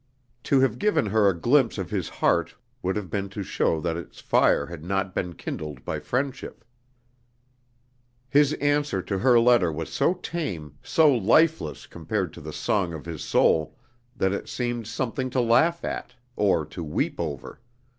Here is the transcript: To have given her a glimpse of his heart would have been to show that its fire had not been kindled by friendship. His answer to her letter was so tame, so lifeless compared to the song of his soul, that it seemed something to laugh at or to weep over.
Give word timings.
To 0.45 0.61
have 0.61 0.79
given 0.79 1.05
her 1.05 1.29
a 1.29 1.39
glimpse 1.39 1.77
of 1.77 1.91
his 1.91 2.09
heart 2.09 2.55
would 2.81 2.95
have 2.95 3.11
been 3.11 3.29
to 3.29 3.43
show 3.43 3.79
that 3.81 3.97
its 3.97 4.19
fire 4.19 4.65
had 4.65 4.83
not 4.83 5.13
been 5.13 5.35
kindled 5.35 5.85
by 5.85 5.99
friendship. 5.99 6.65
His 8.27 8.53
answer 8.53 9.03
to 9.03 9.19
her 9.19 9.39
letter 9.39 9.71
was 9.71 9.93
so 9.93 10.15
tame, 10.15 10.75
so 10.81 11.13
lifeless 11.15 11.85
compared 11.85 12.33
to 12.33 12.41
the 12.41 12.51
song 12.51 12.93
of 12.93 13.05
his 13.05 13.23
soul, 13.23 13.75
that 14.15 14.33
it 14.33 14.49
seemed 14.49 14.87
something 14.87 15.29
to 15.29 15.39
laugh 15.39 15.85
at 15.85 16.15
or 16.35 16.65
to 16.65 16.83
weep 16.83 17.19
over. 17.19 17.59